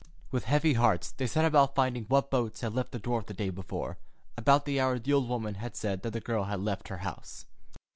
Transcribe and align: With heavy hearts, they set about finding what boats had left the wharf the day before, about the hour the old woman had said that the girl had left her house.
With 0.31 0.45
heavy 0.45 0.73
hearts, 0.73 1.11
they 1.11 1.27
set 1.27 1.45
about 1.45 1.75
finding 1.75 2.05
what 2.05 2.31
boats 2.31 2.61
had 2.61 2.73
left 2.73 2.89
the 2.91 2.97
wharf 2.97 3.27
the 3.27 3.35
day 3.35 3.51
before, 3.51 3.99
about 4.35 4.65
the 4.65 4.79
hour 4.81 4.97
the 4.97 5.13
old 5.13 5.29
woman 5.29 5.53
had 5.61 5.75
said 5.75 6.01
that 6.01 6.09
the 6.09 6.19
girl 6.19 6.45
had 6.45 6.59
left 6.61 6.87
her 6.87 6.97
house. 7.05 7.45